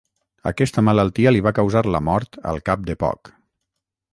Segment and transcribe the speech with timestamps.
[0.51, 3.35] Aquesta malaltia li va causar la mort al cap de poc.